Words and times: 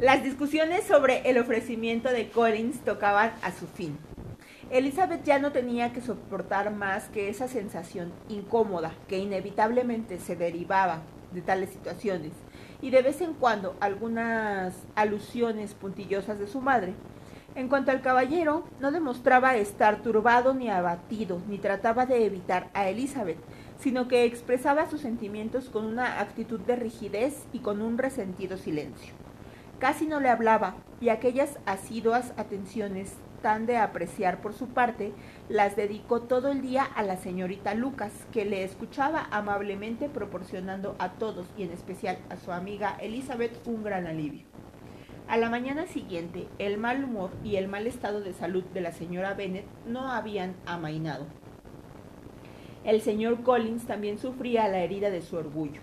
Las 0.00 0.22
discusiones 0.22 0.84
sobre 0.84 1.28
el 1.28 1.36
ofrecimiento 1.36 2.08
de 2.08 2.30
Collins 2.30 2.80
tocaban 2.86 3.32
a 3.42 3.52
su 3.52 3.66
fin. 3.66 3.98
Elizabeth 4.70 5.24
ya 5.24 5.38
no 5.38 5.52
tenía 5.52 5.92
que 5.92 6.00
soportar 6.00 6.72
más 6.72 7.10
que 7.10 7.28
esa 7.28 7.48
sensación 7.48 8.10
incómoda 8.30 8.94
que 9.08 9.18
inevitablemente 9.18 10.18
se 10.18 10.36
derivaba 10.36 11.02
de 11.32 11.42
tales 11.42 11.68
situaciones 11.68 12.32
y 12.80 12.88
de 12.88 13.02
vez 13.02 13.20
en 13.20 13.34
cuando 13.34 13.76
algunas 13.78 14.72
alusiones 14.94 15.74
puntillosas 15.74 16.38
de 16.38 16.46
su 16.46 16.62
madre. 16.62 16.94
En 17.54 17.68
cuanto 17.68 17.90
al 17.90 18.00
caballero, 18.00 18.64
no 18.80 18.92
demostraba 18.92 19.56
estar 19.56 20.00
turbado 20.00 20.54
ni 20.54 20.70
abatido, 20.70 21.42
ni 21.46 21.58
trataba 21.58 22.06
de 22.06 22.24
evitar 22.24 22.70
a 22.72 22.88
Elizabeth, 22.88 23.36
sino 23.78 24.08
que 24.08 24.24
expresaba 24.24 24.88
sus 24.88 25.02
sentimientos 25.02 25.68
con 25.68 25.84
una 25.84 26.20
actitud 26.20 26.60
de 26.60 26.76
rigidez 26.76 27.44
y 27.52 27.58
con 27.58 27.82
un 27.82 27.98
resentido 27.98 28.56
silencio. 28.56 29.12
Casi 29.80 30.06
no 30.06 30.20
le 30.20 30.28
hablaba, 30.28 30.74
y 31.00 31.08
aquellas 31.08 31.58
asiduas 31.64 32.34
atenciones 32.36 33.16
tan 33.40 33.64
de 33.64 33.78
apreciar 33.78 34.42
por 34.42 34.52
su 34.52 34.68
parte, 34.68 35.14
las 35.48 35.74
dedicó 35.74 36.20
todo 36.20 36.48
el 36.48 36.60
día 36.60 36.84
a 36.84 37.02
la 37.02 37.16
señorita 37.16 37.72
Lucas, 37.72 38.12
que 38.30 38.44
le 38.44 38.62
escuchaba 38.62 39.26
amablemente 39.30 40.10
proporcionando 40.10 40.96
a 40.98 41.12
todos 41.12 41.46
y 41.56 41.62
en 41.62 41.70
especial 41.70 42.18
a 42.28 42.36
su 42.36 42.52
amiga 42.52 42.98
Elizabeth 43.00 43.66
un 43.66 43.82
gran 43.82 44.06
alivio. 44.06 44.44
A 45.28 45.38
la 45.38 45.48
mañana 45.48 45.86
siguiente, 45.86 46.46
el 46.58 46.76
mal 46.76 47.02
humor 47.02 47.30
y 47.42 47.56
el 47.56 47.66
mal 47.66 47.86
estado 47.86 48.20
de 48.20 48.34
salud 48.34 48.64
de 48.74 48.82
la 48.82 48.92
señora 48.92 49.32
Bennet 49.32 49.64
no 49.86 50.12
habían 50.12 50.56
amainado. 50.66 51.24
El 52.84 53.00
señor 53.00 53.42
Collins 53.42 53.86
también 53.86 54.18
sufría 54.18 54.68
la 54.68 54.80
herida 54.80 55.08
de 55.08 55.22
su 55.22 55.36
orgullo. 55.36 55.80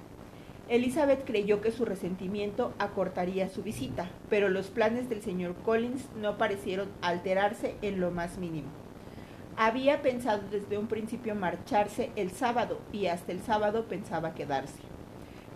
Elizabeth 0.70 1.24
creyó 1.26 1.62
que 1.62 1.72
su 1.72 1.86
resentimiento 1.86 2.74
acortaría 2.78 3.48
su 3.48 3.64
visita, 3.64 4.10
pero 4.30 4.50
los 4.50 4.68
planes 4.68 5.10
del 5.10 5.22
señor 5.22 5.56
Collins 5.64 6.06
no 6.20 6.38
parecieron 6.38 6.90
alterarse 7.02 7.76
en 7.82 8.02
lo 8.02 8.12
más 8.12 8.38
mínimo. 8.38 8.68
Había 9.56 10.02
pensado 10.02 10.44
desde 10.52 10.78
un 10.78 10.88
principio 10.88 11.36
marcharse 11.36 12.12
el 12.18 12.32
sábado 12.32 12.80
y 12.92 13.08
hasta 13.08 13.32
el 13.32 13.42
sábado 13.42 13.86
pensaba 13.86 14.36
quedarse. 14.36 14.80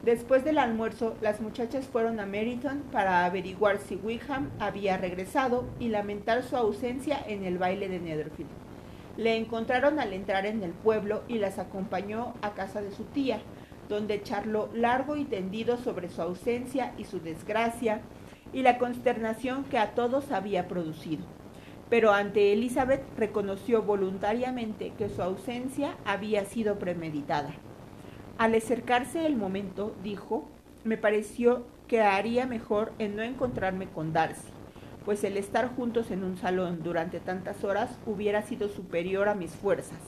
Después 0.01 0.43
del 0.43 0.57
almuerzo, 0.57 1.15
las 1.21 1.41
muchachas 1.41 1.85
fueron 1.85 2.19
a 2.19 2.25
Meryton 2.25 2.79
para 2.91 3.25
averiguar 3.25 3.77
si 3.77 3.97
Wickham 3.97 4.49
había 4.59 4.97
regresado 4.97 5.65
y 5.79 5.89
lamentar 5.89 6.41
su 6.41 6.55
ausencia 6.55 7.19
en 7.27 7.43
el 7.43 7.59
baile 7.59 7.89
de 7.89 7.99
Netherfield. 7.99 8.49
Le 9.17 9.35
encontraron 9.35 9.99
al 9.99 10.13
entrar 10.13 10.45
en 10.45 10.63
el 10.63 10.71
pueblo 10.71 11.21
y 11.27 11.37
las 11.37 11.59
acompañó 11.59 12.33
a 12.41 12.51
casa 12.51 12.81
de 12.81 12.91
su 12.91 13.03
tía, 13.03 13.41
donde 13.91 14.23
charló 14.23 14.69
largo 14.73 15.17
y 15.17 15.25
tendido 15.25 15.75
sobre 15.75 16.09
su 16.09 16.21
ausencia 16.21 16.93
y 16.97 17.03
su 17.03 17.19
desgracia 17.19 17.99
y 18.53 18.61
la 18.61 18.77
consternación 18.77 19.65
que 19.65 19.77
a 19.77 19.93
todos 19.95 20.31
había 20.31 20.69
producido. 20.69 21.25
Pero 21.89 22.13
ante 22.13 22.53
Elizabeth 22.53 23.03
reconoció 23.17 23.83
voluntariamente 23.83 24.93
que 24.97 25.09
su 25.09 25.21
ausencia 25.21 25.97
había 26.05 26.45
sido 26.45 26.79
premeditada. 26.79 27.51
Al 28.37 28.55
acercarse 28.55 29.25
el 29.25 29.35
momento, 29.35 29.93
dijo, 30.01 30.47
me 30.85 30.95
pareció 30.95 31.65
que 31.89 32.01
haría 32.01 32.45
mejor 32.45 32.93
en 32.97 33.17
no 33.17 33.23
encontrarme 33.23 33.87
con 33.87 34.13
Darcy, 34.13 34.47
pues 35.03 35.25
el 35.25 35.35
estar 35.35 35.75
juntos 35.75 36.11
en 36.11 36.23
un 36.23 36.37
salón 36.37 36.79
durante 36.81 37.19
tantas 37.19 37.65
horas 37.65 37.89
hubiera 38.05 38.41
sido 38.41 38.69
superior 38.69 39.27
a 39.27 39.35
mis 39.35 39.51
fuerzas 39.51 39.99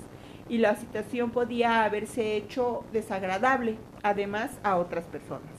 y 0.53 0.59
la 0.59 0.75
situación 0.75 1.31
podía 1.31 1.83
haberse 1.83 2.37
hecho 2.37 2.85
desagradable, 2.93 3.75
además 4.03 4.51
a 4.61 4.77
otras 4.77 5.03
personas. 5.05 5.49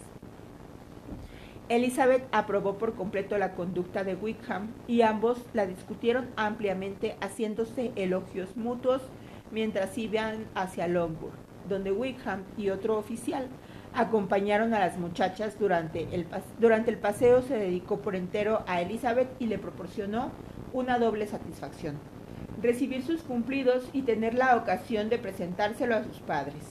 Elizabeth 1.69 2.23
aprobó 2.31 2.78
por 2.78 2.95
completo 2.95 3.37
la 3.37 3.56
conducta 3.56 4.05
de 4.05 4.15
Wickham 4.15 4.69
y 4.87 5.03
ambos 5.03 5.39
la 5.53 5.67
discutieron 5.67 6.28
ampliamente 6.37 7.17
haciéndose 7.20 7.91
elogios 7.97 8.56
mutuos 8.56 9.03
mientras 9.50 9.99
iban 9.99 10.47
hacia 10.54 10.87
Longwood, 10.87 11.33
donde 11.69 11.91
Wickham 11.91 12.44
y 12.56 12.71
otro 12.71 12.97
oficial 12.97 13.49
acompañaron 13.94 14.75
a 14.75 14.78
las 14.78 14.97
muchachas 14.97 15.59
durante 15.59 16.06
el, 16.15 16.25
durante 16.60 16.93
el 16.93 16.99
paseo 16.99 17.43
se 17.43 17.56
dedicó 17.56 17.99
por 17.99 18.15
entero 18.15 18.62
a 18.69 18.81
Elizabeth 18.81 19.28
y 19.41 19.49
le 19.49 19.59
proporcionó 19.59 20.31
una 20.72 21.00
doble 21.00 21.27
satisfacción 21.27 21.99
recibir 22.64 23.04
sus 23.04 23.20
cumplidos 23.20 23.91
y 23.92 24.02
tener 24.02 24.32
la 24.32 24.56
ocasión 24.56 25.10
de 25.10 25.19
presentárselo 25.19 25.97
a 25.97 26.02
sus 26.02 26.20
padres. 26.20 26.64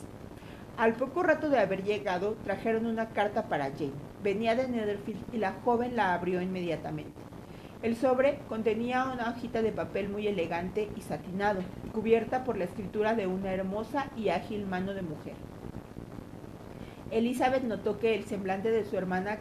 Al 0.76 0.94
poco 0.94 1.22
rato 1.22 1.50
de 1.50 1.60
haber 1.60 1.84
llegado, 1.84 2.36
trajeron 2.44 2.88
una 2.88 3.10
carta 3.10 3.44
para 3.44 3.66
Jane. 3.66 3.92
Venía 4.24 4.56
de 4.56 4.68
Netherfield 4.68 5.22
y 5.32 5.38
la 5.38 5.54
joven 5.64 5.96
la 5.96 6.16
abrió 6.16 6.42
inmediatamente. 6.42 7.14
El 7.84 7.96
sobre 7.96 8.40
contenía 8.50 9.04
una 9.14 9.30
hojita 9.30 9.62
de 9.62 9.72
papel 9.72 10.10
muy 10.10 10.28
elegante 10.28 10.90
y 10.96 11.02
satinado, 11.02 11.62
cubierta 11.94 12.44
por 12.44 12.58
la 12.58 12.64
escritura 12.64 13.14
de 13.14 13.28
una 13.28 13.54
hermosa 13.54 14.08
y 14.18 14.30
ágil 14.30 14.66
mano 14.66 14.96
de 14.96 15.04
mujer. 15.04 15.36
Elizabeth 17.12 17.66
notó 17.66 18.00
que 18.00 18.16
el 18.16 18.24
semblante 18.24 18.72
de 18.72 18.86
su 18.86 18.98
hermana 18.98 19.38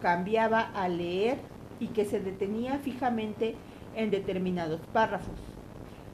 cambiaba 0.00 0.62
al 0.74 0.98
leer 0.98 1.38
y 1.78 1.88
que 1.88 2.06
se 2.06 2.18
detenía 2.18 2.78
fijamente 2.78 3.54
en 3.94 4.10
determinados 4.10 4.80
párrafos. 4.92 5.51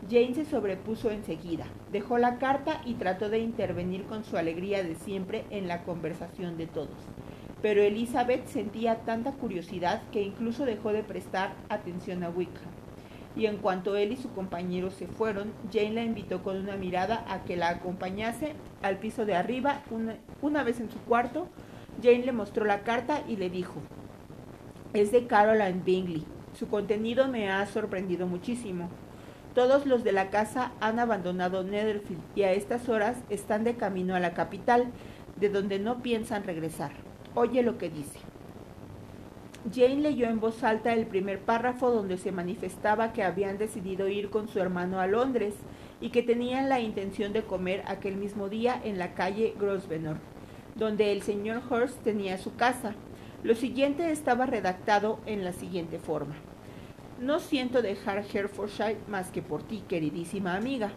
Jane 0.07 0.35
se 0.35 0.45
sobrepuso 0.45 1.11
enseguida, 1.11 1.67
dejó 1.91 2.19
la 2.19 2.39
carta 2.39 2.81
y 2.85 2.95
trató 2.95 3.29
de 3.29 3.41
intervenir 3.41 4.05
con 4.05 4.25
su 4.25 4.37
alegría 4.37 4.83
de 4.83 4.95
siempre 4.95 5.45
en 5.51 5.69
la 5.69 5.83
conversación 5.83 6.57
de 6.57 6.67
todos. 6.67 6.97
Pero 7.61 7.83
Elizabeth 7.83 8.47
sentía 8.47 9.01
tanta 9.01 9.33
curiosidad 9.33 10.03
que 10.13 10.23
incluso 10.23 10.65
dejó 10.65 10.93
de 10.93 11.03
prestar 11.03 11.53
atención 11.69 12.23
a 12.23 12.31
Wickham. 12.31 12.71
Y 13.37 13.47
en 13.47 13.59
cuanto 13.59 13.97
él 13.97 14.13
y 14.13 14.17
su 14.17 14.31
compañero 14.33 14.91
se 14.91 15.07
fueron, 15.07 15.53
Jane 15.73 15.93
la 15.93 16.05
invitó 16.05 16.43
con 16.43 16.57
una 16.57 16.77
mirada 16.77 17.25
a 17.29 17.45
que 17.45 17.57
la 17.57 17.69
acompañase 17.69 18.55
al 18.83 18.99
piso 18.99 19.27
de 19.27 19.35
arriba. 19.35 19.83
Una, 19.91 20.17
una 20.41 20.63
vez 20.63 20.81
en 20.81 20.91
su 20.91 20.99
cuarto, 21.01 21.49
Jane 22.03 22.25
le 22.25 22.33
mostró 22.33 22.65
la 22.65 22.83
carta 22.83 23.23
y 23.29 23.37
le 23.37 23.51
dijo, 23.51 23.75
es 24.93 25.13
de 25.13 25.27
Caroline 25.27 25.83
Bingley. 25.85 26.25
Su 26.55 26.69
contenido 26.69 27.29
me 27.29 27.51
ha 27.51 27.67
sorprendido 27.67 28.27
muchísimo. 28.27 28.89
Todos 29.55 29.87
los 29.87 30.05
de 30.05 30.13
la 30.13 30.31
casa 30.31 30.73
han 30.81 30.99
abandonado 30.99 31.65
Netherfield 31.65 32.21
y 32.35 32.43
a 32.43 32.53
estas 32.53 32.89
horas 32.89 33.17
están 33.31 33.65
de 33.65 33.77
camino 33.77 34.15
a 34.15 34.21
la 34.21 34.35
capital, 34.35 34.87
de 35.37 35.49
donde 35.49 35.79
no 35.79 36.03
piensan 36.03 36.45
regresar. 36.45 36.93
Oye 37.35 37.63
lo 37.63 37.79
que 37.79 37.91
dice. 37.91 38.19
Jane 39.73 39.97
leyó 39.97 40.29
en 40.29 40.41
voz 40.41 40.63
alta 40.63 40.95
el 40.95 41.07
primer 41.07 41.41
párrafo 41.41 41.91
donde 41.91 42.17
se 42.17 42.33
manifestaba 42.33 43.13
que 43.13 43.23
habían 43.23 43.59
decidido 43.59 44.09
ir 44.09 44.31
con 44.31 44.49
su 44.49 44.61
hermano 44.61 45.01
a 45.01 45.07
Londres 45.07 45.55
y 46.01 46.11
que 46.11 46.23
tenían 46.23 46.69
la 46.69 46.81
intención 46.81 47.33
de 47.33 47.43
comer 47.43 47.83
aquel 47.87 48.17
mismo 48.17 48.49
día 48.49 48.81
en 48.83 48.99
la 48.99 49.15
calle 49.15 49.55
Grosvenor, 49.59 50.19
donde 50.77 51.13
el 51.13 51.23
señor 51.23 51.63
Hurst 51.69 52.03
tenía 52.03 52.39
su 52.39 52.55
casa. 52.55 52.95
Lo 53.43 53.55
siguiente 53.55 54.11
estaba 54.11 54.47
redactado 54.47 55.19
en 55.27 55.45
la 55.45 55.53
siguiente 55.53 55.99
forma. 55.99 56.37
No 57.21 57.41
siento 57.41 57.83
dejar 57.83 58.25
Herefordshire 58.33 58.99
más 59.09 59.33
que 59.33 59.43
por 59.43 59.65
ti, 59.65 59.83
queridísima 59.89 60.55
amiga, 60.55 60.93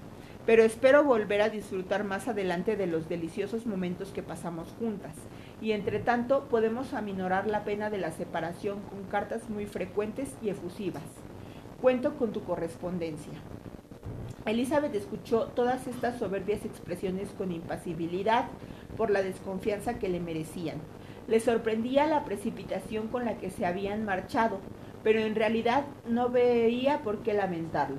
pero 0.46 0.64
espero 0.64 1.04
volver 1.04 1.42
a 1.42 1.50
disfrutar 1.50 2.04
más 2.04 2.28
adelante 2.28 2.76
de 2.76 2.86
los 2.86 3.10
deliciosos 3.10 3.66
momentos 3.66 4.10
que 4.10 4.22
pasamos 4.22 4.70
juntas, 4.78 5.16
y 5.62 5.72
entre 5.72 5.98
tanto 5.98 6.48
podemos 6.48 6.94
aminorar 6.94 7.48
la 7.48 7.64
pena 7.64 7.90
de 7.90 7.98
la 7.98 8.12
separación 8.12 8.82
con 8.82 9.04
cartas 9.06 9.50
muy 9.50 9.66
frecuentes 9.66 10.36
y 10.44 10.50
efusivas. 10.50 11.04
Cuento 11.82 12.16
con 12.18 12.32
tu 12.32 12.44
correspondencia. 12.44 13.34
Elizabeth 14.46 14.94
escuchó 14.94 15.48
todas 15.48 15.88
estas 15.88 16.20
soberbias 16.20 16.66
expresiones 16.66 17.30
con 17.30 17.52
impasibilidad 17.52 18.46
por 18.96 19.10
la 19.10 19.24
desconfianza 19.24 19.98
que 19.98 20.10
le 20.10 20.20
merecían. 20.20 20.78
Le 21.28 21.40
sorprendía 21.40 22.06
la 22.06 22.26
precipitación 22.26 23.08
con 23.08 23.26
la 23.26 23.38
que 23.38 23.50
se 23.50 23.66
habían 23.66 24.06
marchado, 24.06 24.60
pero 25.04 25.20
en 25.20 25.36
realidad 25.36 25.86
no 26.08 26.30
veía 26.30 27.02
por 27.02 27.20
qué 27.20 27.34
lamentarlo. 27.34 27.98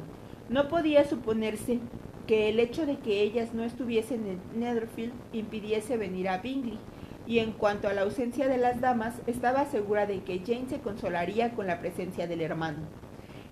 No 0.48 0.68
podía 0.68 1.04
suponerse 1.04 1.78
que 2.26 2.48
el 2.48 2.60
hecho 2.60 2.86
de 2.86 2.98
que 2.98 3.22
ellas 3.22 3.54
no 3.54 3.64
estuviesen 3.64 4.26
en 4.26 4.60
Netherfield 4.60 5.12
impidiese 5.32 5.96
venir 5.96 6.28
a 6.28 6.38
Bingley, 6.38 6.78
y 7.26 7.38
en 7.38 7.52
cuanto 7.52 7.88
a 7.88 7.92
la 7.92 8.02
ausencia 8.02 8.48
de 8.48 8.58
las 8.58 8.80
damas, 8.80 9.14
estaba 9.26 9.64
segura 9.66 10.06
de 10.06 10.22
que 10.22 10.40
Jane 10.40 10.68
se 10.68 10.80
consolaría 10.80 11.52
con 11.52 11.66
la 11.66 11.80
presencia 11.80 12.26
del 12.26 12.40
hermano. 12.40 12.78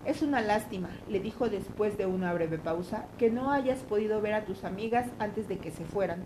Es 0.04 0.22
una 0.22 0.40
lástima, 0.40 0.90
le 1.08 1.20
dijo 1.20 1.48
después 1.48 1.98
de 1.98 2.06
una 2.06 2.32
breve 2.32 2.58
pausa, 2.58 3.06
que 3.18 3.30
no 3.30 3.52
hayas 3.52 3.80
podido 3.80 4.20
ver 4.20 4.34
a 4.34 4.44
tus 4.44 4.64
amigas 4.64 5.06
antes 5.18 5.46
de 5.46 5.58
que 5.58 5.70
se 5.70 5.84
fueran. 5.84 6.22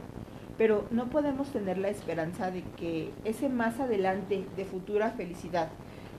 Pero 0.57 0.87
no 0.91 1.11
podemos 1.11 1.49
tener 1.49 1.79
la 1.79 1.89
esperanza 1.89 2.51
de 2.51 2.63
que 2.77 3.11
ese 3.25 3.49
más 3.49 3.81
adelante 3.81 4.47
de 4.57 4.65
futura 4.65 5.11
felicidad 5.11 5.71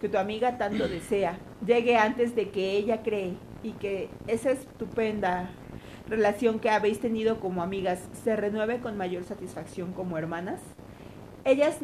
que 0.06 0.10
tu 0.10 0.19
amiga 0.19 0.60
tanto 0.60 0.88
desea 0.88 1.40
llegue 1.66 1.98
antes 1.98 2.36
de 2.36 2.50
que 2.50 2.74
ella 2.74 3.02
cree 3.02 3.34
y 3.63 3.72
que 3.72 4.07
esa 4.28 4.52
estupenda 4.52 5.50
relación 6.07 6.60
que 6.60 6.69
habéis 6.69 7.00
tenido 7.00 7.40
como 7.40 7.63
amigas 7.63 8.07
se 8.24 8.36
renueve 8.36 8.78
con 8.81 8.98
mayor 8.98 9.24
satisfacción 9.24 9.94
como 9.94 10.19
hermanas? 10.19 10.62
Ellas 11.44 11.80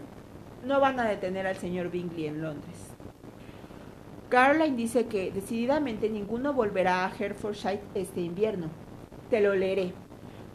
no 0.63 0.79
van 0.79 0.99
a 0.99 1.09
detener 1.09 1.47
al 1.47 1.55
señor 1.55 1.89
Bingley 1.89 2.27
en 2.27 2.43
Londres. 2.43 2.91
Caroline 4.29 4.77
dice 4.77 5.07
que 5.07 5.31
decididamente 5.31 6.07
ninguno 6.07 6.53
volverá 6.53 7.07
a 7.07 7.11
Herefordshire 7.17 7.81
este 7.95 8.21
invierno. 8.21 8.69
Te 9.31 9.41
lo 9.41 9.55
leeré. 9.55 9.93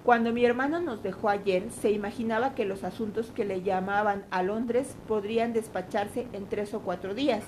Cuando 0.06 0.32
mi 0.32 0.44
hermano 0.44 0.79
nos 0.79 1.03
dejó 1.03 1.31
ayer, 1.31 1.69
se 1.73 1.91
imaginaba 1.91 2.55
que 2.55 2.64
los 2.64 2.85
asuntos 2.85 3.32
que 3.32 3.44
le 3.44 3.62
llamaban 3.62 4.25
a 4.31 4.44
Londres 4.44 4.97
podrían 5.08 5.53
despacharse 5.53 6.29
en 6.32 6.47
tres 6.47 6.75
o 6.75 6.81
cuatro 6.82 7.12
días. 7.12 7.43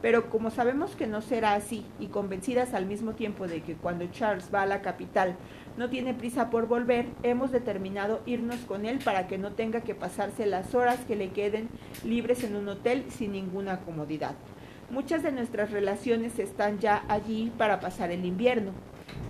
Pero 0.00 0.30
como 0.30 0.50
sabemos 0.50 0.96
que 0.96 1.06
no 1.06 1.20
será 1.20 1.52
así, 1.52 1.84
y 2.00 2.06
convencidas 2.06 2.72
al 2.72 2.86
mismo 2.86 3.12
tiempo 3.12 3.46
de 3.46 3.60
que 3.60 3.74
cuando 3.74 4.06
Charles 4.06 4.48
va 4.54 4.62
a 4.62 4.66
la 4.66 4.80
capital 4.80 5.36
no 5.76 5.90
tiene 5.90 6.14
prisa 6.14 6.48
por 6.48 6.66
volver, 6.66 7.04
hemos 7.24 7.52
determinado 7.52 8.22
irnos 8.24 8.60
con 8.60 8.86
él 8.86 9.00
para 9.04 9.26
que 9.26 9.36
no 9.36 9.52
tenga 9.52 9.82
que 9.82 9.94
pasarse 9.94 10.46
las 10.46 10.74
horas 10.74 11.00
que 11.06 11.14
le 11.14 11.28
queden 11.32 11.68
libres 12.06 12.42
en 12.42 12.56
un 12.56 12.70
hotel 12.70 13.04
sin 13.10 13.32
ninguna 13.32 13.80
comodidad. 13.80 14.34
Muchas 14.88 15.22
de 15.22 15.30
nuestras 15.30 15.72
relaciones 15.72 16.38
están 16.38 16.78
ya 16.78 17.04
allí 17.06 17.52
para 17.58 17.80
pasar 17.80 18.10
el 18.10 18.24
invierno. 18.24 18.72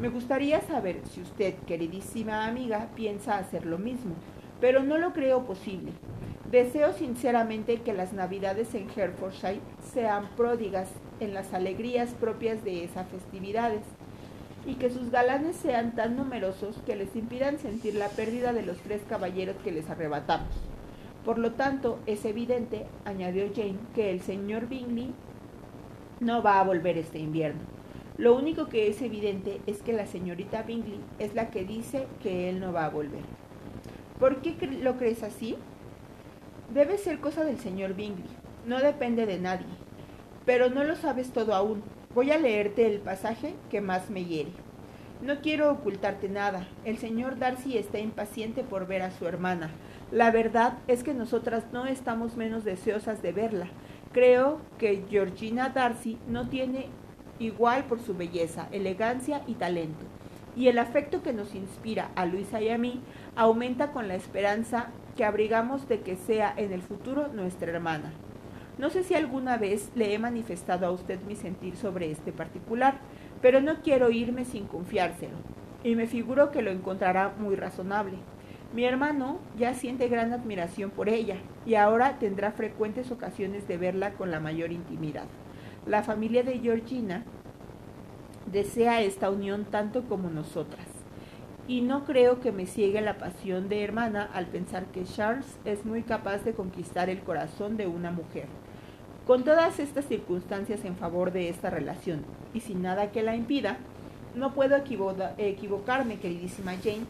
Me 0.01 0.09
gustaría 0.09 0.61
saber 0.61 1.01
si 1.11 1.21
usted, 1.21 1.55
queridísima 1.67 2.47
amiga, 2.47 2.89
piensa 2.95 3.39
hacer 3.39 3.67
lo 3.67 3.79
mismo, 3.79 4.15
pero 4.61 4.83
no 4.83 4.99
lo 4.99 5.13
creo 5.13 5.45
posible. 5.45 5.93
Deseo 6.51 6.93
sinceramente 6.93 7.83
que 7.83 7.93
las 7.93 8.13
navidades 8.13 8.75
en 8.75 8.89
Herefordshire 8.89 9.61
sean 9.93 10.29
pródigas 10.37 10.89
en 11.21 11.35
las 11.35 11.53
alegrías 11.53 12.11
propias 12.15 12.65
de 12.65 12.85
esas 12.85 13.07
festividades 13.09 13.83
y 14.67 14.75
que 14.75 14.91
sus 14.91 15.11
galanes 15.11 15.57
sean 15.57 15.95
tan 15.95 16.17
numerosos 16.17 16.77
que 16.87 16.97
les 16.97 17.15
impidan 17.17 17.59
sentir 17.59 17.95
la 17.95 18.09
pérdida 18.09 18.53
de 18.53 18.63
los 18.63 18.79
tres 18.79 19.03
caballeros 19.09 19.57
que 19.65 19.73
les 19.73 19.89
arrebatamos. 19.91 20.49
Por 21.25 21.39
lo 21.39 21.53
tanto, 21.53 21.99
es 22.07 22.25
evidente, 22.25 22.87
añadió 23.05 23.45
Jane, 23.55 23.79
que 23.95 24.11
el 24.11 24.21
señor 24.21 24.69
Bingley 24.69 25.13
no 26.21 26.43
va 26.43 26.61
a 26.61 26.65
volver 26.65 26.97
este 26.97 27.19
invierno. 27.19 27.78
Lo 28.19 28.35
único 28.35 28.67
que 28.67 28.89
es 28.89 29.01
evidente 29.01 29.61
es 29.69 29.81
que 29.81 29.93
la 29.93 30.05
señorita 30.05 30.65
Bingley 30.65 30.99
es 31.21 31.37
la 31.37 31.51
que 31.51 31.65
dice 31.65 32.09
que 32.21 32.51
él 32.51 32.59
no 32.59 32.73
va 32.73 32.85
a 32.85 32.91
volver. 32.91 33.23
¿Por 34.19 34.43
qué 34.43 34.57
lo 34.83 34.97
crees 34.97 35.23
así? 35.23 35.55
Debe 36.75 36.99
ser 36.99 37.21
cosa 37.21 37.45
del 37.45 37.61
señor 37.61 37.95
Bingley. 37.95 38.29
No 38.67 38.81
depende 38.81 39.25
de 39.25 39.39
nadie. 39.39 39.69
Pero 40.45 40.69
no 40.69 40.83
lo 40.83 40.97
sabes 40.97 41.31
todo 41.31 41.55
aún. 41.55 41.85
Voy 42.13 42.33
a 42.33 42.39
leerte 42.39 42.93
el 42.93 42.99
pasaje 42.99 43.55
que 43.71 43.81
más 43.81 44.11
me 44.11 44.25
hiere. 44.25 44.51
No 45.23 45.41
quiero 45.41 45.71
ocultarte 45.71 46.29
nada. 46.29 46.67
El 46.85 46.99
señor 46.99 47.39
Darcy 47.39 47.79
está 47.79 48.01
impaciente 48.01 48.65
por 48.65 48.89
ver 48.89 49.03
a 49.03 49.13
su 49.13 49.29
hermana. 49.29 49.71
La 50.11 50.33
verdad 50.33 50.79
es 50.89 51.05
que 51.05 51.15
nosotras 51.15 51.67
no 51.73 51.87
estamos 51.87 52.37
menos 52.37 52.65
deseosas 52.65 53.23
de 53.23 53.31
verla. 53.31 53.69
Creo 54.13 54.61
que 54.77 55.05
Georgina 55.09 55.69
Darcy 55.69 56.19
no 56.27 56.49
tiene 56.49 56.89
igual 57.39 57.85
por 57.85 58.01
su 58.01 58.15
belleza, 58.15 58.69
elegancia 58.73 59.43
y 59.47 59.55
talento. 59.55 60.05
Y 60.57 60.69
el 60.69 60.79
afecto 60.79 61.23
que 61.23 61.33
nos 61.33 61.55
inspira 61.55 62.11
a 62.17 62.27
Luisa 62.27 62.61
y 62.61 62.69
a 62.69 62.79
mí 62.79 63.01
aumenta 63.37 63.93
con 63.93 64.09
la 64.09 64.15
esperanza 64.17 64.89
que 65.17 65.25
abrigamos 65.25 65.89
de 65.89 66.01
que 66.01 66.17
sea 66.17 66.53
en 66.57 66.73
el 66.73 66.83
futuro 66.83 67.29
nuestra 67.29 67.71
hermana. 67.71 68.13
No 68.79 68.91
sé 68.91 69.03
si 69.03 69.15
alguna 69.15 69.57
vez 69.57 69.91
le 69.97 70.15
he 70.15 70.19
manifestado 70.19 70.87
a 70.87 70.93
usted 70.93 71.21
mi 71.23 71.35
sentir 71.35 71.77
sobre 71.77 72.11
este 72.11 72.33
particular, 72.33 72.99
pero 73.43 73.61
no 73.61 73.83
quiero 73.83 74.11
irme 74.11 74.45
sin 74.45 74.67
confiárselo, 74.67 75.37
y 75.83 75.97
me 75.97 76.07
figuro 76.07 76.53
que 76.53 76.63
lo 76.63 76.71
encontrará 76.71 77.35
muy 77.39 77.57
razonable. 77.57 78.19
Mi 78.73 78.85
hermano 78.85 79.39
ya 79.57 79.75
siente 79.75 80.09
gran 80.09 80.33
admiración 80.33 80.91
por 80.91 81.09
ella, 81.09 81.37
y 81.67 81.75
ahora 81.75 82.19
tendrá 82.19 82.53
frecuentes 82.53 83.11
ocasiones 83.11 83.67
de 83.67 83.79
verla 83.79 84.13
con 84.13 84.31
la 84.31 84.39
mayor 84.39 84.71
intimidad. 84.71 85.27
La 85.87 86.03
familia 86.03 86.43
de 86.43 86.59
Georgina 86.59 87.25
desea 88.51 89.03
esta 89.03 89.31
unión 89.31 89.65
tanto 89.65 90.05
como 90.05 90.31
nosotras. 90.31 90.87
Y 91.67 91.83
no 91.83 92.05
creo 92.05 92.41
que 92.41 92.53
me 92.53 92.67
ciegue 92.67 93.01
la 93.01 93.19
pasión 93.19 93.69
de 93.69 93.85
hermana 93.85 94.29
al 94.33 94.47
pensar 94.47 94.87
que 94.87 95.05
Charles 95.05 95.59
es 95.65 95.85
muy 95.85 96.03
capaz 96.03 96.39
de 96.45 96.55
conquistar 96.55 97.11
el 97.11 97.21
corazón 97.21 97.77
de 97.77 97.87
una 97.87 98.11
mujer. 98.11 98.47
Con 99.27 99.45
todas 99.45 99.79
estas 99.79 100.07
circunstancias 100.07 100.85
en 100.85 100.97
favor 100.97 101.33
de 101.33 101.51
esta 101.51 101.69
relación 101.69 102.23
y 102.55 102.61
sin 102.61 102.81
nada 102.81 103.11
que 103.13 103.23
la 103.23 103.37
impida, 103.37 103.77
no 104.35 104.55
puedo 104.55 104.77
equivocarme, 104.77 106.19
queridísima 106.19 106.73
Jane, 106.83 107.05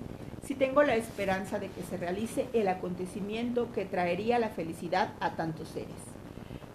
si 0.45 0.55
tengo 0.55 0.83
la 0.83 0.97
esperanza 0.97 1.59
de 1.59 1.69
que 1.69 1.83
se 1.83 1.97
realice 1.97 2.49
el 2.53 2.69
acontecimiento 2.69 3.71
que 3.73 3.85
traería 3.85 4.39
la 4.39 4.49
felicidad 4.49 5.13
a 5.21 5.33
tantos 5.37 5.69
seres. 5.69 6.18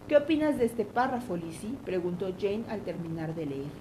¿Qué 0.07 0.17
opinas 0.17 0.57
de 0.57 0.65
este 0.65 0.83
párrafo, 0.83 1.37
Lizzie? 1.37 1.77
preguntó 1.85 2.27
Jane 2.37 2.65
al 2.67 2.81
terminar 2.81 3.35
de 3.35 3.45
leer. 3.45 3.71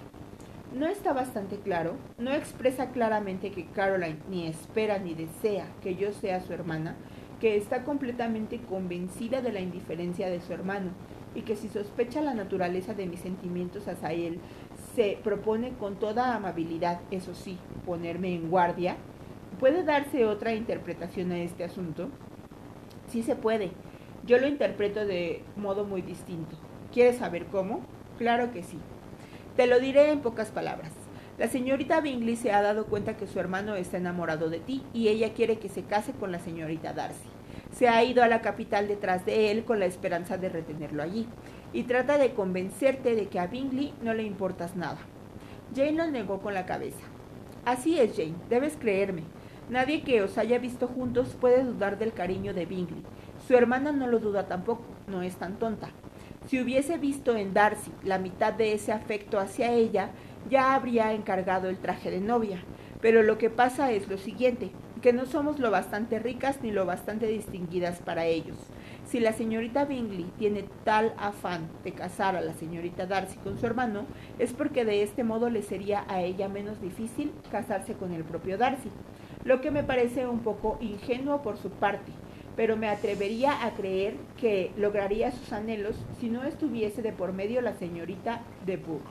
No 0.73 0.87
está 0.87 1.11
bastante 1.11 1.57
claro, 1.57 1.95
no 2.17 2.31
expresa 2.31 2.91
claramente 2.91 3.51
que 3.51 3.65
Caroline 3.65 4.19
ni 4.29 4.47
espera 4.47 4.99
ni 4.99 5.15
desea 5.15 5.67
que 5.81 5.95
yo 5.95 6.13
sea 6.13 6.39
su 6.39 6.53
hermana, 6.53 6.95
que 7.41 7.57
está 7.57 7.83
completamente 7.83 8.59
convencida 8.61 9.41
de 9.41 9.51
la 9.51 9.59
indiferencia 9.59 10.29
de 10.29 10.39
su 10.39 10.53
hermano 10.53 10.91
y 11.35 11.41
que 11.41 11.57
si 11.57 11.67
sospecha 11.67 12.21
la 12.21 12.33
naturaleza 12.33 12.93
de 12.93 13.05
mis 13.05 13.19
sentimientos 13.19 13.89
hacia 13.89 14.13
él, 14.13 14.39
se 14.95 15.19
propone 15.25 15.73
con 15.73 15.99
toda 15.99 16.35
amabilidad, 16.35 17.01
eso 17.11 17.35
sí, 17.35 17.57
ponerme 17.85 18.33
en 18.33 18.49
guardia. 18.49 18.95
¿Puede 19.59 19.83
darse 19.83 20.25
otra 20.25 20.53
interpretación 20.53 21.33
a 21.33 21.39
este 21.39 21.65
asunto? 21.65 22.07
Sí 23.09 23.23
se 23.23 23.35
puede, 23.35 23.71
yo 24.25 24.37
lo 24.37 24.47
interpreto 24.47 25.05
de 25.05 25.43
modo 25.55 25.83
muy 25.83 26.01
distinto. 26.01 26.55
¿Quieres 26.93 27.17
saber 27.17 27.45
cómo? 27.47 27.81
Claro 28.17 28.51
que 28.51 28.63
sí. 28.63 28.77
Te 29.55 29.67
lo 29.67 29.79
diré 29.79 30.11
en 30.11 30.21
pocas 30.21 30.49
palabras. 30.49 30.91
La 31.37 31.47
señorita 31.47 31.99
Bingley 31.99 32.35
se 32.35 32.51
ha 32.51 32.61
dado 32.61 32.85
cuenta 32.85 33.17
que 33.17 33.27
su 33.27 33.39
hermano 33.39 33.75
está 33.75 33.97
enamorado 33.97 34.49
de 34.49 34.59
ti 34.59 34.83
y 34.93 35.07
ella 35.09 35.33
quiere 35.33 35.57
que 35.57 35.67
se 35.67 35.83
case 35.83 36.13
con 36.13 36.31
la 36.31 36.39
señorita 36.39 36.93
Darcy. 36.93 37.27
Se 37.75 37.89
ha 37.89 38.03
ido 38.03 38.23
a 38.23 38.27
la 38.27 38.41
capital 38.41 38.87
detrás 38.87 39.25
de 39.25 39.51
él 39.51 39.65
con 39.65 39.79
la 39.79 39.87
esperanza 39.87 40.37
de 40.37 40.49
retenerlo 40.49 41.01
allí 41.01 41.27
y 41.73 41.83
trata 41.83 42.17
de 42.17 42.33
convencerte 42.33 43.15
de 43.15 43.27
que 43.27 43.39
a 43.39 43.47
Bingley 43.47 43.93
no 44.03 44.13
le 44.13 44.23
importas 44.23 44.75
nada. 44.75 44.99
Jane 45.75 45.93
lo 45.93 46.07
negó 46.07 46.39
con 46.39 46.53
la 46.53 46.67
cabeza. 46.67 47.03
Así 47.65 47.99
es, 47.99 48.15
Jane, 48.15 48.35
debes 48.49 48.77
creerme. 48.77 49.23
Nadie 49.69 50.03
que 50.03 50.21
os 50.21 50.37
haya 50.37 50.59
visto 50.59 50.87
juntos 50.87 51.35
puede 51.39 51.63
dudar 51.63 51.97
del 51.97 52.13
cariño 52.13 52.53
de 52.53 52.65
Bingley. 52.65 53.01
Su 53.47 53.55
hermana 53.55 53.91
no 53.91 54.07
lo 54.07 54.19
duda 54.19 54.47
tampoco, 54.47 54.85
no 55.07 55.21
es 55.21 55.35
tan 55.35 55.59
tonta. 55.59 55.89
Si 56.47 56.61
hubiese 56.61 56.97
visto 56.97 57.35
en 57.35 57.53
Darcy 57.53 57.91
la 58.03 58.17
mitad 58.17 58.53
de 58.53 58.73
ese 58.73 58.93
afecto 58.93 59.37
hacia 59.37 59.71
ella, 59.73 60.11
ya 60.49 60.75
habría 60.75 61.11
encargado 61.11 61.69
el 61.69 61.77
traje 61.77 62.09
de 62.09 62.21
novia. 62.21 62.63
Pero 63.01 63.21
lo 63.21 63.37
que 63.37 63.49
pasa 63.49 63.91
es 63.91 64.07
lo 64.07 64.17
siguiente, 64.17 64.71
que 65.01 65.11
no 65.11 65.25
somos 65.25 65.59
lo 65.59 65.71
bastante 65.71 66.19
ricas 66.19 66.59
ni 66.61 66.71
lo 66.71 66.85
bastante 66.85 67.27
distinguidas 67.27 67.99
para 67.99 68.25
ellos. 68.25 68.55
Si 69.05 69.19
la 69.19 69.33
señorita 69.33 69.83
Bingley 69.83 70.31
tiene 70.37 70.63
tal 70.85 71.13
afán 71.17 71.67
de 71.83 71.91
casar 71.91 72.37
a 72.37 72.41
la 72.41 72.53
señorita 72.53 73.05
Darcy 73.05 73.35
con 73.39 73.57
su 73.59 73.65
hermano, 73.65 74.05
es 74.39 74.53
porque 74.53 74.85
de 74.85 75.03
este 75.03 75.25
modo 75.25 75.49
le 75.49 75.63
sería 75.63 76.05
a 76.07 76.21
ella 76.21 76.47
menos 76.47 76.79
difícil 76.81 77.33
casarse 77.51 77.93
con 77.95 78.13
el 78.13 78.23
propio 78.23 78.57
Darcy, 78.57 78.89
lo 79.43 79.59
que 79.59 79.71
me 79.71 79.83
parece 79.83 80.25
un 80.25 80.39
poco 80.39 80.77
ingenuo 80.79 81.41
por 81.41 81.57
su 81.57 81.69
parte, 81.69 82.13
pero 82.55 82.77
me 82.77 82.87
atrevería 82.87 83.65
a 83.65 83.71
creer 83.71 84.15
que 84.39 84.71
lograría 84.77 85.31
sus 85.31 85.51
anhelos 85.53 85.95
si 86.19 86.29
no 86.29 86.43
estuviese 86.43 87.01
de 87.01 87.11
por 87.11 87.33
medio 87.33 87.61
la 87.61 87.73
señorita 87.73 88.41
de 88.65 88.77
Burgh. 88.77 89.01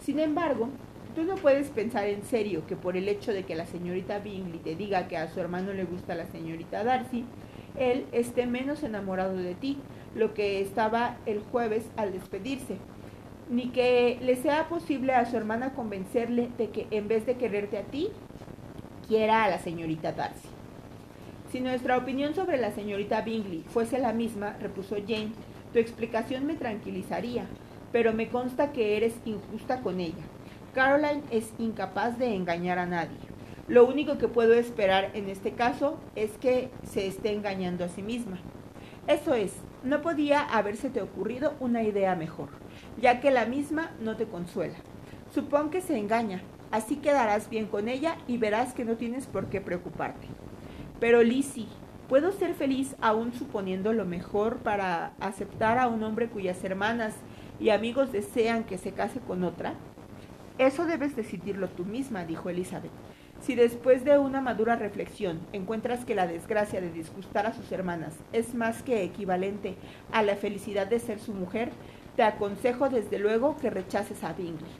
Sin 0.00 0.18
embargo, 0.18 0.68
tú 1.14 1.24
no 1.24 1.36
puedes 1.36 1.70
pensar 1.70 2.06
en 2.06 2.22
serio 2.22 2.66
que 2.66 2.76
por 2.76 2.96
el 2.96 3.08
hecho 3.08 3.32
de 3.32 3.44
que 3.44 3.54
la 3.54 3.66
señorita 3.66 4.18
Bingley 4.18 4.58
te 4.58 4.76
diga 4.76 5.08
que 5.08 5.16
a 5.16 5.28
su 5.28 5.40
hermano 5.40 5.72
le 5.72 5.84
gusta 5.84 6.14
la 6.14 6.26
señorita 6.26 6.84
Darcy, 6.84 7.24
él 7.78 8.06
esté 8.12 8.46
menos 8.46 8.82
enamorado 8.82 9.36
de 9.36 9.54
ti, 9.54 9.78
lo 10.14 10.34
que 10.34 10.60
estaba 10.60 11.16
el 11.26 11.40
jueves 11.40 11.86
al 11.96 12.12
despedirse, 12.12 12.76
ni 13.50 13.68
que 13.68 14.18
le 14.22 14.36
sea 14.36 14.68
posible 14.68 15.14
a 15.14 15.26
su 15.26 15.36
hermana 15.36 15.74
convencerle 15.74 16.50
de 16.58 16.70
que 16.70 16.86
en 16.90 17.08
vez 17.08 17.26
de 17.26 17.36
quererte 17.36 17.78
a 17.78 17.82
ti, 17.82 18.08
quiera 19.08 19.44
a 19.44 19.48
la 19.48 19.58
señorita 19.58 20.12
Darcy. 20.12 20.55
Si 21.50 21.60
nuestra 21.60 21.96
opinión 21.96 22.34
sobre 22.34 22.58
la 22.58 22.72
señorita 22.72 23.20
Bingley 23.20 23.64
fuese 23.68 23.98
la 23.98 24.12
misma, 24.12 24.56
repuso 24.60 24.96
Jane, 24.96 25.32
tu 25.72 25.78
explicación 25.78 26.44
me 26.44 26.54
tranquilizaría, 26.54 27.46
pero 27.92 28.12
me 28.12 28.28
consta 28.28 28.72
que 28.72 28.96
eres 28.96 29.14
injusta 29.24 29.80
con 29.80 30.00
ella. 30.00 30.24
Caroline 30.74 31.22
es 31.30 31.52
incapaz 31.58 32.18
de 32.18 32.34
engañar 32.34 32.78
a 32.80 32.86
nadie. 32.86 33.16
Lo 33.68 33.86
único 33.86 34.18
que 34.18 34.26
puedo 34.26 34.54
esperar 34.54 35.12
en 35.14 35.28
este 35.28 35.52
caso 35.52 35.98
es 36.16 36.32
que 36.32 36.70
se 36.84 37.06
esté 37.06 37.32
engañando 37.32 37.84
a 37.84 37.88
sí 37.88 38.02
misma. 38.02 38.38
Eso 39.06 39.34
es, 39.34 39.52
no 39.84 40.02
podía 40.02 40.42
habérsete 40.42 41.00
ocurrido 41.00 41.54
una 41.60 41.84
idea 41.84 42.16
mejor, 42.16 42.48
ya 43.00 43.20
que 43.20 43.30
la 43.30 43.46
misma 43.46 43.92
no 44.00 44.16
te 44.16 44.26
consuela. 44.26 44.76
Supón 45.32 45.70
que 45.70 45.80
se 45.80 45.96
engaña, 45.96 46.42
así 46.72 46.96
quedarás 46.96 47.48
bien 47.48 47.66
con 47.66 47.88
ella 47.88 48.16
y 48.26 48.36
verás 48.36 48.74
que 48.74 48.84
no 48.84 48.96
tienes 48.96 49.26
por 49.26 49.46
qué 49.46 49.60
preocuparte. 49.60 50.26
Pero 50.98 51.22
Lizzie, 51.22 51.66
¿puedo 52.08 52.32
ser 52.32 52.54
feliz 52.54 52.96
aún 53.00 53.34
suponiendo 53.34 53.92
lo 53.92 54.06
mejor 54.06 54.58
para 54.58 55.12
aceptar 55.20 55.78
a 55.78 55.88
un 55.88 56.02
hombre 56.02 56.28
cuyas 56.28 56.62
hermanas 56.64 57.14
y 57.60 57.68
amigos 57.68 58.12
desean 58.12 58.64
que 58.64 58.78
se 58.78 58.92
case 58.92 59.20
con 59.20 59.44
otra? 59.44 59.74
Eso 60.58 60.86
debes 60.86 61.14
decidirlo 61.14 61.68
tú 61.68 61.84
misma, 61.84 62.24
dijo 62.24 62.48
Elizabeth. 62.48 62.90
Si 63.42 63.54
después 63.54 64.04
de 64.04 64.18
una 64.18 64.40
madura 64.40 64.76
reflexión 64.76 65.40
encuentras 65.52 66.06
que 66.06 66.14
la 66.14 66.26
desgracia 66.26 66.80
de 66.80 66.90
disgustar 66.90 67.46
a 67.46 67.52
sus 67.52 67.70
hermanas 67.70 68.14
es 68.32 68.54
más 68.54 68.82
que 68.82 69.02
equivalente 69.02 69.76
a 70.12 70.22
la 70.22 70.36
felicidad 70.36 70.86
de 70.86 70.98
ser 70.98 71.18
su 71.18 71.34
mujer, 71.34 71.70
te 72.16 72.22
aconsejo 72.22 72.88
desde 72.88 73.18
luego 73.18 73.58
que 73.58 73.68
rechaces 73.68 74.24
a 74.24 74.32
Bingley. 74.32 74.70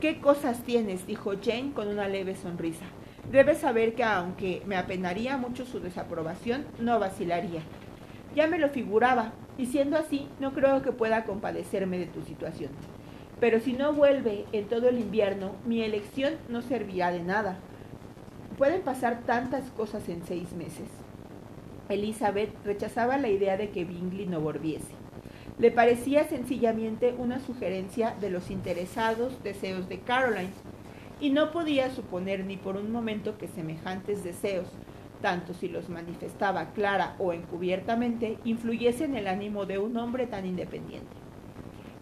¿Qué 0.00 0.20
cosas 0.20 0.64
tienes? 0.64 1.06
dijo 1.06 1.34
Jane 1.40 1.72
con 1.72 1.86
una 1.86 2.08
leve 2.08 2.34
sonrisa. 2.34 2.84
Debes 3.30 3.58
saber 3.58 3.94
que 3.94 4.04
aunque 4.04 4.62
me 4.66 4.76
apenaría 4.76 5.36
mucho 5.36 5.66
su 5.66 5.80
desaprobación, 5.80 6.64
no 6.78 6.98
vacilaría. 7.00 7.60
Ya 8.34 8.46
me 8.46 8.58
lo 8.58 8.68
figuraba, 8.68 9.32
y 9.58 9.66
siendo 9.66 9.96
así, 9.96 10.28
no 10.38 10.52
creo 10.52 10.82
que 10.82 10.92
pueda 10.92 11.24
compadecerme 11.24 11.98
de 11.98 12.06
tu 12.06 12.22
situación. 12.22 12.70
Pero 13.40 13.60
si 13.60 13.72
no 13.72 13.92
vuelve 13.92 14.44
en 14.52 14.66
todo 14.66 14.88
el 14.88 14.98
invierno, 14.98 15.52
mi 15.66 15.82
elección 15.82 16.34
no 16.48 16.62
servirá 16.62 17.10
de 17.10 17.22
nada. 17.22 17.58
Pueden 18.58 18.82
pasar 18.82 19.22
tantas 19.26 19.70
cosas 19.70 20.08
en 20.08 20.24
seis 20.24 20.52
meses. 20.52 20.88
Elizabeth 21.88 22.50
rechazaba 22.64 23.18
la 23.18 23.28
idea 23.28 23.56
de 23.56 23.70
que 23.70 23.84
Bingley 23.84 24.26
no 24.26 24.40
volviese. 24.40 24.94
Le 25.58 25.70
parecía 25.70 26.24
sencillamente 26.24 27.14
una 27.16 27.40
sugerencia 27.40 28.14
de 28.20 28.30
los 28.30 28.50
interesados 28.50 29.42
deseos 29.42 29.88
de 29.88 30.00
Caroline, 30.00 30.50
y 31.20 31.30
no 31.30 31.50
podía 31.50 31.90
suponer 31.90 32.44
ni 32.44 32.56
por 32.56 32.76
un 32.76 32.92
momento 32.92 33.38
que 33.38 33.48
semejantes 33.48 34.22
deseos, 34.22 34.68
tanto 35.22 35.54
si 35.54 35.68
los 35.68 35.88
manifestaba 35.88 36.72
clara 36.72 37.16
o 37.18 37.32
encubiertamente, 37.32 38.38
influyesen 38.44 39.12
en 39.12 39.16
el 39.18 39.28
ánimo 39.28 39.66
de 39.66 39.78
un 39.78 39.96
hombre 39.96 40.26
tan 40.26 40.46
independiente. 40.46 41.16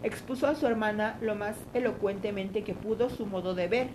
Expuso 0.03 0.47
a 0.47 0.55
su 0.55 0.67
hermana 0.67 1.17
lo 1.21 1.35
más 1.35 1.55
elocuentemente 1.73 2.63
que 2.63 2.73
pudo 2.73 3.09
su 3.09 3.25
modo 3.25 3.55
de 3.55 3.67
ver, 3.67 3.87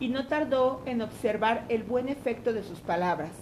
y 0.00 0.08
no 0.08 0.28
tardó 0.28 0.82
en 0.86 1.02
observar 1.02 1.64
el 1.68 1.82
buen 1.82 2.08
efecto 2.08 2.52
de 2.52 2.62
sus 2.62 2.80
palabras. 2.80 3.32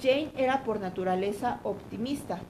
Jane 0.00 0.30
era 0.36 0.62
por 0.62 0.80
naturaleza 0.80 1.58
optimista, 1.64 2.40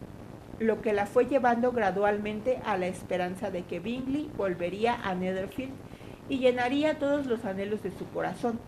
lo 0.59 0.83
que 0.83 0.93
la 0.93 1.07
fue 1.07 1.27
llevando 1.27 1.73
gradualmente 1.73 2.61
a 2.65 2.77
la 2.77 2.89
esperanza 2.89 3.51
de 3.51 3.63
que 3.63 3.81
Bingley 3.81 4.31
volvería 4.37 4.95
a 5.03 5.15
Netherfield 5.15 5.73
y 6.29 6.39
llenaría 6.39 6.99
todos 6.99 7.27
los 7.27 7.45
anhelos 7.45 7.83
de 7.83 7.91
su 7.91 8.09
corazón, 8.11 8.59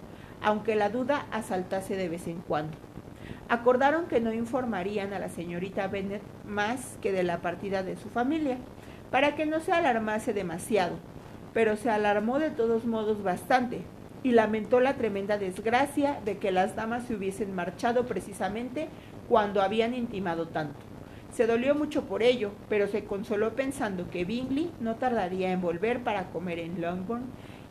aunque 0.42 0.74
la 0.74 0.88
duda 0.88 1.26
asaltase 1.30 1.96
de 1.96 2.08
vez 2.08 2.26
en 2.26 2.40
cuando. 2.40 2.76
Acordaron 3.48 4.06
que 4.06 4.20
no 4.20 4.32
informarían 4.32 5.12
a 5.12 5.18
la 5.18 5.28
señorita 5.28 5.88
Bennet 5.88 6.22
más 6.46 6.96
que 7.02 7.12
de 7.12 7.22
la 7.22 7.38
partida 7.38 7.82
de 7.82 7.96
su 7.96 8.08
familia, 8.08 8.58
para 9.10 9.34
que 9.34 9.46
no 9.46 9.60
se 9.60 9.72
alarmase 9.72 10.32
demasiado, 10.32 10.96
pero 11.52 11.76
se 11.76 11.90
alarmó 11.90 12.38
de 12.38 12.50
todos 12.50 12.84
modos 12.84 13.22
bastante, 13.22 13.82
y 14.22 14.32
lamentó 14.32 14.80
la 14.80 14.94
tremenda 14.94 15.38
desgracia 15.38 16.20
de 16.24 16.38
que 16.38 16.52
las 16.52 16.76
damas 16.76 17.04
se 17.04 17.14
hubiesen 17.14 17.54
marchado 17.54 18.06
precisamente 18.06 18.88
cuando 19.28 19.62
habían 19.62 19.94
intimado 19.94 20.48
tanto. 20.48 20.78
Se 21.32 21.46
dolió 21.46 21.74
mucho 21.74 22.04
por 22.04 22.22
ello, 22.22 22.50
pero 22.68 22.88
se 22.88 23.04
consoló 23.04 23.54
pensando 23.54 24.10
que 24.10 24.24
Bingley 24.24 24.70
no 24.80 24.96
tardaría 24.96 25.52
en 25.52 25.60
volver 25.60 26.00
para 26.00 26.30
comer 26.30 26.58
en 26.58 26.80
Longbourn 26.80 27.24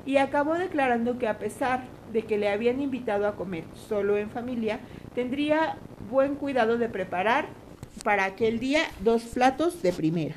y 0.05 0.17
acabó 0.17 0.55
declarando 0.55 1.17
que 1.17 1.27
a 1.27 1.39
pesar 1.39 1.83
de 2.11 2.23
que 2.23 2.37
le 2.37 2.49
habían 2.49 2.81
invitado 2.81 3.27
a 3.27 3.35
comer 3.35 3.65
solo 3.87 4.17
en 4.17 4.29
familia, 4.29 4.79
tendría 5.13 5.77
buen 6.09 6.35
cuidado 6.35 6.77
de 6.77 6.89
preparar 6.89 7.47
para 8.03 8.25
aquel 8.25 8.59
día 8.59 8.81
dos 9.01 9.23
platos 9.23 9.81
de 9.81 9.91
primera. 9.91 10.35